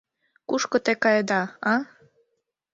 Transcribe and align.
—Кушко 0.47 0.77
те 0.85 0.93
каеда, 1.03 1.41
а? 1.71 1.73